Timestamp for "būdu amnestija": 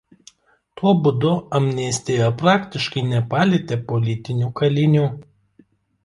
1.07-2.29